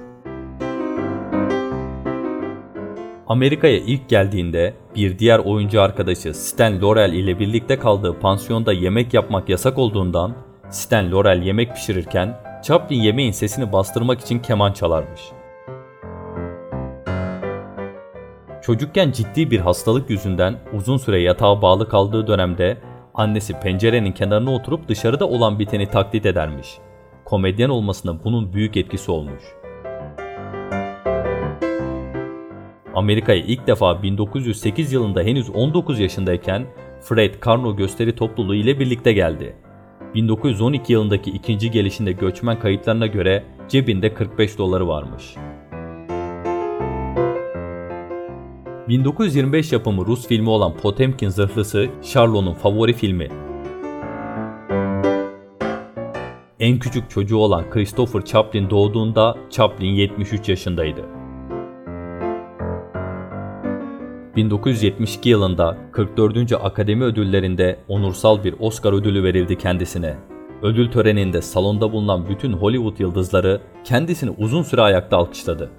Amerika'ya 3.28 3.78
ilk 3.78 4.10
geldiğinde 4.10 4.74
bir 4.96 5.20
diğer 5.20 5.40
oyuncu 5.40 5.82
arkadaşı 5.82 6.34
Stan 6.34 6.82
Laurel 6.82 7.14
ile 7.14 7.40
birlikte 7.40 7.80
kaldığı 7.80 8.20
pansiyonda 8.20 8.74
yemek 8.74 9.14
yapmak 9.14 9.50
yasak 9.50 9.78
olduğundan 9.78 10.34
Stan 10.70 11.12
Laurel 11.12 11.42
yemek 11.42 11.76
pişirirken 11.76 12.38
Chaplin 12.64 13.02
yemeğin 13.02 13.32
sesini 13.32 13.74
bastırmak 13.74 14.22
için 14.22 14.40
keman 14.40 14.72
çalarmış. 14.72 15.22
Çocukken 18.62 19.12
ciddi 19.12 19.52
bir 19.52 19.60
hastalık 19.60 20.10
yüzünden 20.10 20.56
uzun 20.74 20.98
süre 20.98 21.22
yatağa 21.22 21.62
bağlı 21.62 21.90
kaldığı 21.90 22.28
dönemde 22.28 22.91
annesi 23.22 23.60
pencerenin 23.60 24.12
kenarına 24.12 24.54
oturup 24.54 24.88
dışarıda 24.88 25.28
olan 25.30 25.60
biteni 25.60 25.88
taklit 25.88 26.26
edermiş. 26.26 26.78
Komedyen 27.26 27.70
olmasına 27.70 28.24
bunun 28.24 28.54
büyük 28.54 28.78
etkisi 28.78 29.12
olmuş. 29.12 29.44
Amerika'ya 32.96 33.40
ilk 33.40 33.68
defa 33.68 34.04
1908 34.04 34.94
yılında 34.94 35.22
henüz 35.22 35.50
19 35.50 36.00
yaşındayken 36.00 36.66
Fred 37.02 37.34
Karno 37.40 37.76
gösteri 37.76 38.16
topluluğu 38.16 38.56
ile 38.56 38.80
birlikte 38.80 39.14
geldi. 39.14 39.56
1912 40.16 40.94
yılındaki 40.94 41.32
ikinci 41.32 41.72
gelişinde 41.72 42.12
göçmen 42.12 42.60
kayıtlarına 42.60 43.08
göre 43.08 43.44
cebinde 43.70 44.14
45 44.14 44.58
doları 44.58 44.88
varmış. 44.88 45.36
1925 48.92 49.72
yapımı 49.72 50.06
Rus 50.06 50.28
filmi 50.28 50.50
olan 50.50 50.78
Potemkin 50.78 51.30
Zırhlısı 51.30 51.90
Charlot'un 52.14 52.54
favori 52.54 52.94
filmi. 52.94 53.28
En 56.60 56.80
küçük 56.80 57.10
çocuğu 57.10 57.38
olan 57.38 57.70
Christopher 57.70 58.22
Chaplin 58.22 58.70
doğduğunda 58.70 59.38
Chaplin 59.50 59.92
73 59.92 60.50
yaşındaydı. 60.50 61.06
1972 64.36 65.30
yılında 65.30 65.78
44. 65.92 66.54
Akademi 66.54 67.04
Ödülleri'nde 67.04 67.80
onursal 67.88 68.44
bir 68.44 68.56
Oscar 68.60 68.94
ödülü 68.94 69.24
verildi 69.24 69.58
kendisine. 69.58 70.18
Ödül 70.62 70.92
töreninde 70.92 71.42
salonda 71.42 71.92
bulunan 71.92 72.30
bütün 72.30 72.54
Hollywood 72.54 73.00
yıldızları 73.00 73.62
kendisini 73.84 74.30
uzun 74.38 74.64
süre 74.64 74.82
ayakta 74.82 75.18
alkışladı. 75.18 75.72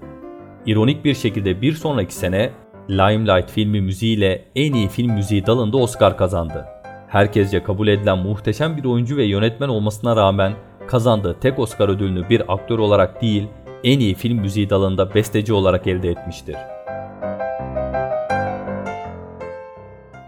İronik 0.67 1.05
bir 1.05 1.15
şekilde 1.15 1.63
bir 1.63 1.73
sonraki 1.73 2.15
sene 2.15 2.51
Limelight 2.91 3.51
filmi 3.51 3.81
müziğiyle 3.81 4.45
en 4.57 4.73
iyi 4.73 4.89
film 4.89 5.13
müziği 5.13 5.47
dalında 5.47 5.77
Oscar 5.77 6.17
kazandı. 6.17 6.67
Herkesce 7.09 7.63
kabul 7.63 7.89
edilen 7.89 8.19
muhteşem 8.19 8.77
bir 8.77 8.85
oyuncu 8.85 9.17
ve 9.17 9.25
yönetmen 9.25 9.69
olmasına 9.69 10.17
rağmen 10.17 10.53
kazandığı 10.87 11.41
tek 11.41 11.59
Oscar 11.59 11.89
ödülünü 11.89 12.29
bir 12.29 12.53
aktör 12.53 12.79
olarak 12.79 13.23
değil, 13.23 13.49
en 13.85 13.99
iyi 13.99 14.15
film 14.15 14.39
müziği 14.39 14.71
dalında 14.71 15.15
besteci 15.15 15.53
olarak 15.53 15.87
elde 15.87 16.11
etmiştir. 16.11 16.57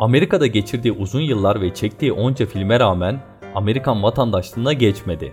Amerika'da 0.00 0.46
geçirdiği 0.46 0.92
uzun 0.92 1.20
yıllar 1.20 1.60
ve 1.60 1.74
çektiği 1.74 2.12
onca 2.12 2.46
filme 2.46 2.80
rağmen 2.80 3.20
Amerikan 3.54 4.02
vatandaşlığına 4.02 4.72
geçmedi. 4.72 5.32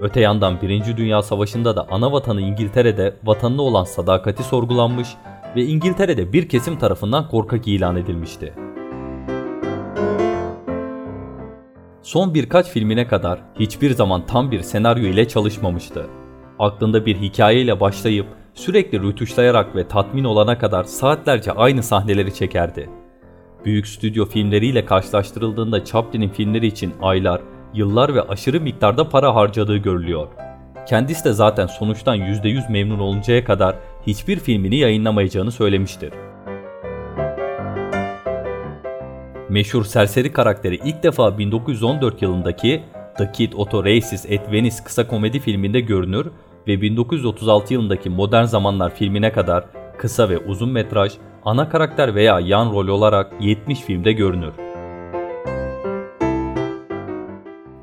Öte 0.00 0.20
yandan 0.20 0.62
1. 0.62 0.96
Dünya 0.96 1.22
Savaşı'nda 1.22 1.76
da 1.76 1.86
ana 1.90 2.12
vatanı 2.12 2.40
İngiltere'de 2.40 3.14
vatanına 3.24 3.62
olan 3.62 3.84
sadakati 3.84 4.42
sorgulanmış 4.42 5.08
ve 5.56 5.64
İngiltere'de 5.64 6.32
bir 6.32 6.48
kesim 6.48 6.78
tarafından 6.78 7.28
korkak 7.28 7.68
ilan 7.68 7.96
edilmişti. 7.96 8.54
Son 12.02 12.34
birkaç 12.34 12.68
filmine 12.68 13.06
kadar 13.06 13.38
hiçbir 13.58 13.90
zaman 13.90 14.26
tam 14.26 14.50
bir 14.50 14.60
senaryo 14.60 15.04
ile 15.04 15.28
çalışmamıştı. 15.28 16.06
Aklında 16.58 17.06
bir 17.06 17.16
hikayeyle 17.16 17.80
başlayıp 17.80 18.26
sürekli 18.54 19.02
rütuşlayarak 19.02 19.76
ve 19.76 19.88
tatmin 19.88 20.24
olana 20.24 20.58
kadar 20.58 20.84
saatlerce 20.84 21.52
aynı 21.52 21.82
sahneleri 21.82 22.34
çekerdi. 22.34 22.90
Büyük 23.64 23.86
stüdyo 23.86 24.24
filmleriyle 24.26 24.84
karşılaştırıldığında 24.84 25.84
Chaplin'in 25.84 26.28
filmleri 26.28 26.66
için 26.66 26.92
aylar, 27.02 27.40
yıllar 27.74 28.14
ve 28.14 28.22
aşırı 28.22 28.60
miktarda 28.60 29.08
para 29.08 29.34
harcadığı 29.34 29.76
görülüyor. 29.76 30.28
Kendisi 30.90 31.24
de 31.24 31.32
zaten 31.32 31.66
sonuçtan 31.66 32.18
%100 32.18 32.72
memnun 32.72 32.98
oluncaya 32.98 33.44
kadar 33.44 33.76
hiçbir 34.06 34.38
filmini 34.38 34.76
yayınlamayacağını 34.76 35.52
söylemiştir. 35.52 36.12
Meşhur 39.48 39.84
serseri 39.84 40.32
karakteri 40.32 40.80
ilk 40.84 41.02
defa 41.02 41.38
1914 41.38 42.22
yılındaki 42.22 42.82
The 43.18 43.32
Kid 43.32 43.52
Otto 43.52 43.84
Races 43.84 44.26
at 44.26 44.52
Venice 44.52 44.76
kısa 44.84 45.06
komedi 45.06 45.40
filminde 45.40 45.80
görünür 45.80 46.26
ve 46.68 46.80
1936 46.80 47.74
yılındaki 47.74 48.10
Modern 48.10 48.44
Zamanlar 48.44 48.94
filmine 48.94 49.32
kadar 49.32 49.64
kısa 49.98 50.28
ve 50.28 50.38
uzun 50.38 50.70
metraj, 50.70 51.12
ana 51.44 51.68
karakter 51.68 52.14
veya 52.14 52.40
yan 52.40 52.72
rol 52.72 52.88
olarak 52.88 53.32
70 53.40 53.80
filmde 53.80 54.12
görünür. 54.12 54.69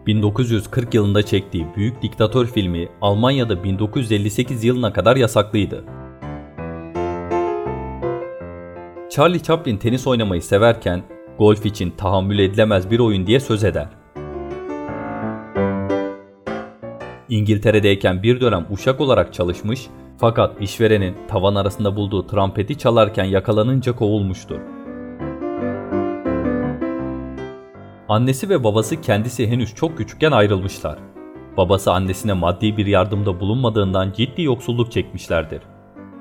1940 0.07 0.93
yılında 0.93 1.23
çektiği 1.23 1.67
Büyük 1.75 2.01
Diktatör 2.01 2.45
filmi 2.45 2.89
Almanya'da 3.01 3.63
1958 3.63 4.63
yılına 4.63 4.93
kadar 4.93 5.15
yasaklıydı. 5.15 5.83
Charlie 9.09 9.43
Chaplin 9.43 9.77
tenis 9.77 10.07
oynamayı 10.07 10.41
severken 10.41 11.03
golf 11.37 11.65
için 11.65 11.91
tahammül 11.91 12.39
edilemez 12.39 12.91
bir 12.91 12.99
oyun 12.99 13.27
diye 13.27 13.39
söz 13.39 13.63
eder. 13.63 13.89
İngiltere'deyken 17.29 18.23
bir 18.23 18.41
dönem 18.41 18.65
uşak 18.71 19.01
olarak 19.01 19.33
çalışmış 19.33 19.87
fakat 20.17 20.61
işverenin 20.61 21.15
tavan 21.27 21.55
arasında 21.55 21.95
bulduğu 21.95 22.27
trampeti 22.27 22.77
çalarken 22.77 23.25
yakalanınca 23.25 23.95
kovulmuştur. 23.95 24.76
Annesi 28.09 28.49
ve 28.49 28.63
babası 28.63 29.01
kendisi 29.01 29.47
henüz 29.47 29.75
çok 29.75 29.97
küçükken 29.97 30.31
ayrılmışlar. 30.31 30.99
Babası 31.57 31.91
annesine 31.91 32.33
maddi 32.33 32.77
bir 32.77 32.85
yardımda 32.85 33.39
bulunmadığından 33.39 34.11
ciddi 34.11 34.41
yoksulluk 34.41 34.91
çekmişlerdir. 34.91 35.61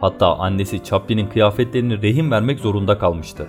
Hatta 0.00 0.36
annesi 0.38 0.84
Chaplin'in 0.84 1.26
kıyafetlerini 1.26 2.02
rehin 2.02 2.30
vermek 2.30 2.60
zorunda 2.60 2.98
kalmıştır. 2.98 3.46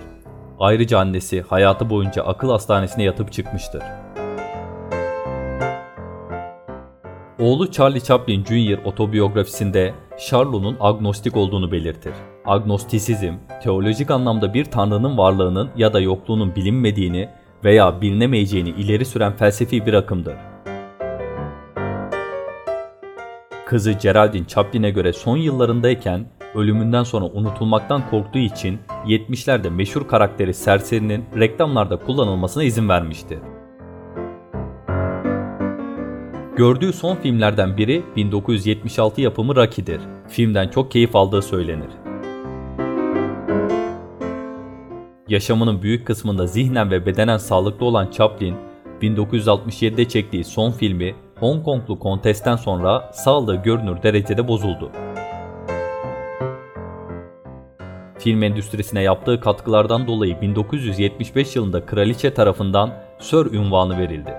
Ayrıca 0.60 0.98
annesi 0.98 1.42
hayatı 1.42 1.90
boyunca 1.90 2.22
akıl 2.22 2.50
hastanesine 2.50 3.04
yatıp 3.04 3.32
çıkmıştır. 3.32 3.82
Oğlu 7.38 7.70
Charlie 7.70 8.00
Chaplin 8.00 8.44
Jr. 8.44 8.84
otobiyografisinde 8.84 9.94
Charlot'un 10.28 10.76
agnostik 10.80 11.36
olduğunu 11.36 11.72
belirtir. 11.72 12.12
Agnostisizm, 12.46 13.34
teolojik 13.62 14.10
anlamda 14.10 14.54
bir 14.54 14.64
tanrının 14.64 15.18
varlığının 15.18 15.70
ya 15.76 15.92
da 15.92 16.00
yokluğunun 16.00 16.56
bilinmediğini 16.56 17.28
veya 17.64 18.00
bilinemeyeceğini 18.00 18.68
ileri 18.68 19.04
süren 19.04 19.36
felsefi 19.36 19.86
bir 19.86 19.94
akımdır. 19.94 20.34
Kızı 23.66 23.92
Geraldine 23.92 24.46
Chaplin'e 24.46 24.90
göre 24.90 25.12
son 25.12 25.36
yıllarındayken 25.36 26.26
ölümünden 26.54 27.02
sonra 27.02 27.24
unutulmaktan 27.24 28.10
korktuğu 28.10 28.38
için 28.38 28.78
70'lerde 29.06 29.70
meşhur 29.70 30.08
karakteri 30.08 30.54
serserinin 30.54 31.24
reklamlarda 31.36 31.96
kullanılmasına 31.96 32.64
izin 32.64 32.88
vermişti. 32.88 33.38
Gördüğü 36.56 36.92
son 36.92 37.16
filmlerden 37.16 37.76
biri 37.76 38.02
1976 38.16 39.20
yapımı 39.20 39.56
Rocky'dir. 39.56 40.00
Filmden 40.28 40.68
çok 40.68 40.90
keyif 40.90 41.16
aldığı 41.16 41.42
söylenir. 41.42 42.07
Yaşamının 45.28 45.82
büyük 45.82 46.06
kısmında 46.06 46.46
zihnen 46.46 46.90
ve 46.90 47.06
bedenen 47.06 47.36
sağlıklı 47.36 47.86
olan 47.86 48.10
Chaplin, 48.10 48.56
1967'de 49.02 50.08
çektiği 50.08 50.44
son 50.44 50.70
filmi 50.70 51.14
Hong 51.40 51.64
Konglu 51.64 51.98
kontesten 51.98 52.56
sonra 52.56 53.10
sağlığı 53.12 53.56
görünür 53.56 54.02
derecede 54.02 54.48
bozuldu. 54.48 54.90
Film 58.18 58.42
endüstrisine 58.42 59.02
yaptığı 59.02 59.40
katkılardan 59.40 60.06
dolayı 60.06 60.40
1975 60.40 61.56
yılında 61.56 61.86
kraliçe 61.86 62.34
tarafından 62.34 62.92
Sir 63.18 63.52
ünvanı 63.52 63.98
verildi. 63.98 64.34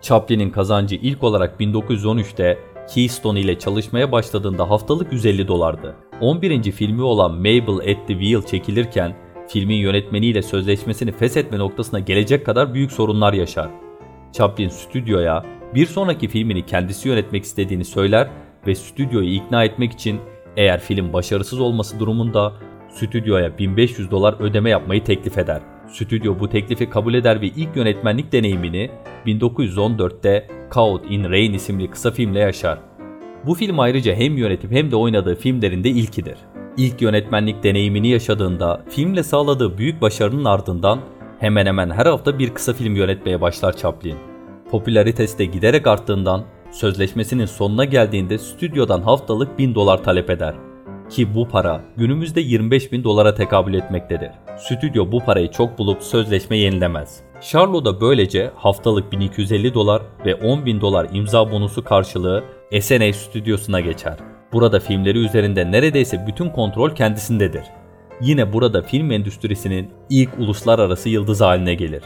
Chaplin'in 0.00 0.50
kazancı 0.50 0.94
ilk 0.94 1.24
olarak 1.24 1.60
1913'te 1.60 2.58
Keystone 2.94 3.40
ile 3.40 3.58
çalışmaya 3.58 4.12
başladığında 4.12 4.70
haftalık 4.70 5.12
150 5.12 5.48
dolardı. 5.48 6.05
11. 6.20 6.72
filmi 6.72 7.02
olan 7.02 7.34
Mabel 7.34 7.76
at 7.76 8.08
the 8.08 8.14
Wheel 8.14 8.42
çekilirken 8.42 9.14
filmin 9.48 9.76
yönetmeniyle 9.76 10.42
sözleşmesini 10.42 11.12
feshetme 11.12 11.58
noktasına 11.58 12.00
gelecek 12.00 12.46
kadar 12.46 12.74
büyük 12.74 12.92
sorunlar 12.92 13.32
yaşar. 13.32 13.70
Chaplin 14.32 14.68
stüdyoya 14.68 15.44
bir 15.74 15.86
sonraki 15.86 16.28
filmini 16.28 16.66
kendisi 16.66 17.08
yönetmek 17.08 17.44
istediğini 17.44 17.84
söyler 17.84 18.28
ve 18.66 18.74
stüdyoyu 18.74 19.28
ikna 19.28 19.64
etmek 19.64 19.92
için 19.92 20.20
eğer 20.56 20.80
film 20.80 21.12
başarısız 21.12 21.60
olması 21.60 22.00
durumunda 22.00 22.52
stüdyoya 22.88 23.58
1500 23.58 24.10
dolar 24.10 24.34
ödeme 24.40 24.70
yapmayı 24.70 25.04
teklif 25.04 25.38
eder. 25.38 25.60
Stüdyo 25.88 26.38
bu 26.40 26.48
teklifi 26.48 26.90
kabul 26.90 27.14
eder 27.14 27.40
ve 27.40 27.46
ilk 27.46 27.76
yönetmenlik 27.76 28.32
deneyimini 28.32 28.90
1914'te 29.26 30.46
Caught 30.74 31.10
in 31.10 31.24
Rain 31.30 31.52
isimli 31.52 31.90
kısa 31.90 32.10
filmle 32.10 32.38
yaşar. 32.38 32.78
Bu 33.46 33.54
film 33.54 33.80
ayrıca 33.80 34.14
hem 34.14 34.36
yönetip 34.36 34.72
hem 34.72 34.90
de 34.90 34.96
oynadığı 34.96 35.34
filmlerinde 35.34 35.88
ilkidir. 35.88 36.36
İlk 36.76 37.02
yönetmenlik 37.02 37.62
deneyimini 37.62 38.08
yaşadığında 38.08 38.84
filmle 38.88 39.22
sağladığı 39.22 39.78
büyük 39.78 40.02
başarının 40.02 40.44
ardından 40.44 41.00
hemen 41.40 41.66
hemen 41.66 41.90
her 41.90 42.06
hafta 42.06 42.38
bir 42.38 42.54
kısa 42.54 42.72
film 42.72 42.96
yönetmeye 42.96 43.40
başlar 43.40 43.76
Chaplin. 43.76 44.16
Popülaritesi 44.70 45.38
de 45.38 45.44
giderek 45.44 45.86
arttığından 45.86 46.44
sözleşmesinin 46.70 47.46
sonuna 47.46 47.84
geldiğinde 47.84 48.38
stüdyodan 48.38 49.00
haftalık 49.00 49.58
1000 49.58 49.74
dolar 49.74 50.04
talep 50.04 50.30
eder. 50.30 50.54
Ki 51.10 51.34
bu 51.34 51.48
para 51.48 51.80
günümüzde 51.96 52.40
25 52.40 52.92
bin 52.92 53.04
dolara 53.04 53.34
tekabül 53.34 53.74
etmektedir. 53.74 54.30
Stüdyo 54.58 55.12
bu 55.12 55.20
parayı 55.20 55.50
çok 55.50 55.78
bulup 55.78 56.02
sözleşme 56.02 56.58
yenilemez. 56.58 57.20
Charlo 57.40 57.84
da 57.84 58.00
böylece 58.00 58.50
haftalık 58.56 59.12
1250 59.12 59.74
dolar 59.74 60.02
ve 60.26 60.34
10 60.34 60.66
bin 60.66 60.80
dolar 60.80 61.08
imza 61.12 61.50
bonusu 61.50 61.84
karşılığı 61.84 62.44
SNA 62.70 63.12
stüdyosuna 63.12 63.80
geçer. 63.80 64.16
Burada 64.52 64.80
filmleri 64.80 65.18
üzerinde 65.18 65.72
neredeyse 65.72 66.26
bütün 66.26 66.50
kontrol 66.50 66.90
kendisindedir. 66.90 67.62
Yine 68.20 68.52
burada 68.52 68.82
film 68.82 69.10
endüstrisinin 69.10 69.90
ilk 70.10 70.38
uluslararası 70.38 71.08
yıldız 71.08 71.40
haline 71.40 71.74
gelir. 71.74 72.02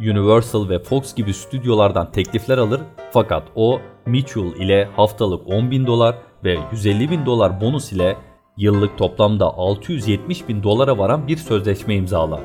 Universal 0.00 0.68
ve 0.68 0.78
Fox 0.78 1.14
gibi 1.14 1.34
stüdyolardan 1.34 2.12
teklifler 2.12 2.58
alır 2.58 2.80
fakat 3.10 3.42
o 3.54 3.80
Mitchell 4.06 4.56
ile 4.56 4.88
haftalık 4.96 5.48
10 5.48 5.70
bin 5.70 5.86
dolar 5.86 6.14
ve 6.44 6.58
150 6.72 7.10
bin 7.10 7.26
dolar 7.26 7.60
bonus 7.60 7.92
ile 7.92 8.16
yıllık 8.56 8.98
toplamda 8.98 9.46
670 9.46 10.48
bin 10.48 10.62
dolara 10.62 10.98
varan 10.98 11.28
bir 11.28 11.36
sözleşme 11.36 11.94
imzalar. 11.94 12.40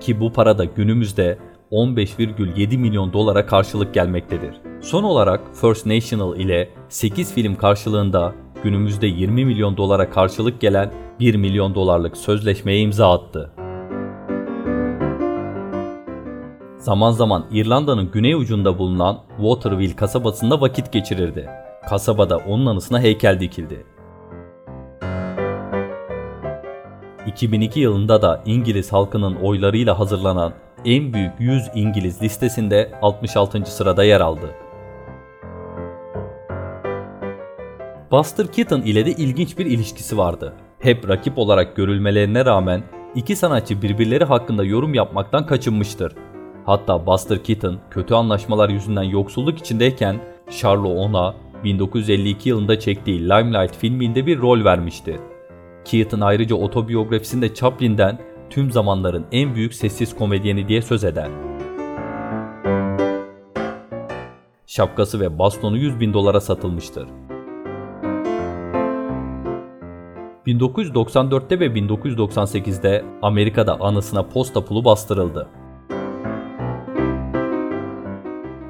Ki 0.00 0.20
bu 0.20 0.32
para 0.32 0.58
da 0.58 0.64
günümüzde 0.64 1.38
15,7 1.72 2.78
milyon 2.78 3.12
dolara 3.12 3.46
karşılık 3.46 3.94
gelmektedir. 3.94 4.54
Son 4.80 5.02
olarak 5.02 5.40
First 5.60 5.86
National 5.86 6.36
ile 6.36 6.68
8 6.90 7.34
film 7.34 7.56
karşılığında 7.56 8.34
günümüzde 8.62 9.06
20 9.06 9.44
milyon 9.44 9.76
dolara 9.76 10.10
karşılık 10.10 10.60
gelen 10.60 10.92
1 11.20 11.34
milyon 11.34 11.74
dolarlık 11.74 12.16
sözleşmeye 12.16 12.80
imza 12.80 13.12
attı. 13.12 13.50
Zaman 16.78 17.10
zaman 17.10 17.46
İrlanda'nın 17.50 18.10
güney 18.10 18.34
ucunda 18.34 18.78
bulunan 18.78 19.18
Waterville 19.36 19.96
kasabasında 19.96 20.60
vakit 20.60 20.92
geçirirdi. 20.92 21.48
Kasabada 21.88 22.36
onun 22.36 22.66
anısına 22.66 23.00
heykel 23.00 23.40
dikildi. 23.40 23.86
2002 27.26 27.80
yılında 27.80 28.22
da 28.22 28.42
İngiliz 28.46 28.92
halkının 28.92 29.34
oylarıyla 29.34 29.98
hazırlanan 29.98 30.52
en 30.84 31.12
büyük 31.12 31.32
100 31.38 31.62
İngiliz 31.74 32.22
listesinde 32.22 32.92
66. 33.02 33.64
sırada 33.64 34.04
yer 34.04 34.20
aldı. 34.20 34.50
Buster 38.10 38.46
Keaton 38.46 38.82
ile 38.82 39.06
de 39.06 39.12
ilginç 39.12 39.58
bir 39.58 39.66
ilişkisi 39.66 40.18
vardı. 40.18 40.54
Hep 40.78 41.08
rakip 41.08 41.38
olarak 41.38 41.76
görülmelerine 41.76 42.44
rağmen 42.44 42.82
iki 43.14 43.36
sanatçı 43.36 43.82
birbirleri 43.82 44.24
hakkında 44.24 44.64
yorum 44.64 44.94
yapmaktan 44.94 45.46
kaçınmıştır. 45.46 46.12
Hatta 46.66 47.06
Buster 47.06 47.44
Keaton 47.44 47.78
kötü 47.90 48.14
anlaşmalar 48.14 48.68
yüzünden 48.68 49.02
yoksulluk 49.02 49.58
içindeyken 49.58 50.20
Charlo 50.50 50.88
ona 50.88 51.34
1952 51.64 52.48
yılında 52.48 52.78
çektiği 52.78 53.20
Limelight 53.28 53.76
filminde 53.76 54.26
bir 54.26 54.38
rol 54.38 54.64
vermişti. 54.64 55.20
Keaton 55.84 56.20
ayrıca 56.20 56.56
otobiyografisinde 56.56 57.54
Chaplin'den 57.54 58.18
tüm 58.50 58.70
zamanların 58.70 59.26
en 59.32 59.54
büyük 59.54 59.74
sessiz 59.74 60.16
komedyeni 60.16 60.68
diye 60.68 60.82
söz 60.82 61.04
eder. 61.04 61.28
Şapkası 64.66 65.20
ve 65.20 65.38
bastonu 65.38 65.76
100 65.76 66.00
bin 66.00 66.12
dolara 66.12 66.40
satılmıştır. 66.40 67.08
1994'te 70.46 71.60
ve 71.60 71.66
1998'de 71.66 73.04
Amerika'da 73.22 73.80
anısına 73.80 74.28
posta 74.28 74.64
pulu 74.64 74.84
bastırıldı. 74.84 75.48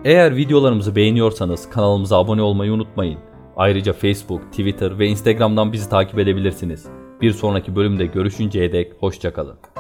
Eğer 0.04 0.37
videolarımızı 0.37 0.96
beğeniyorsanız 0.96 1.70
kanalımıza 1.70 2.18
abone 2.18 2.42
olmayı 2.42 2.72
unutmayın. 2.72 3.18
Ayrıca 3.56 3.92
Facebook, 3.92 4.50
Twitter 4.50 4.98
ve 4.98 5.06
Instagram'dan 5.06 5.72
bizi 5.72 5.90
takip 5.90 6.18
edebilirsiniz. 6.18 6.87
Bir 7.20 7.33
sonraki 7.33 7.76
bölümde 7.76 8.06
görüşünceye 8.06 8.72
dek 8.72 8.92
hoşçakalın. 9.00 9.80